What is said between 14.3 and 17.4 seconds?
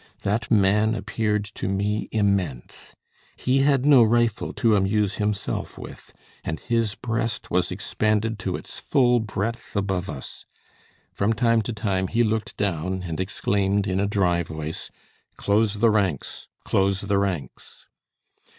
voice: "Close the ranks, close the